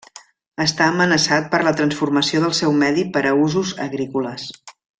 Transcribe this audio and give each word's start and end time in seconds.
Està 0.63 0.85
amenaçat 0.93 1.51
per 1.51 1.59
la 1.67 1.73
transformació 1.81 2.41
del 2.45 2.55
seu 2.61 2.73
medi 2.85 3.05
per 3.19 3.23
a 3.33 3.35
usos 3.45 3.75
agrícoles. 3.87 4.49